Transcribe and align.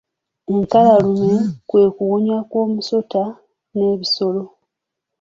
Ekkalalume 0.57 1.33
kwe 1.69 1.83
kuwunya 1.95 2.37
kw'omusota 2.49 3.23
n'ebisolo. 3.75 4.43